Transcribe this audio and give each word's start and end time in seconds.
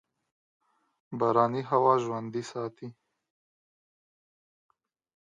باراني 1.17 1.61
هوا 1.71 1.93
ژوندي 2.03 2.43
ساتي. 2.51 2.87